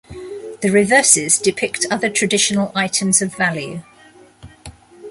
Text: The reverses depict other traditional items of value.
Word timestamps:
The 0.61 0.71
reverses 0.73 1.37
depict 1.37 1.85
other 1.91 2.09
traditional 2.09 2.71
items 2.73 3.21
of 3.21 3.35
value. 3.35 3.83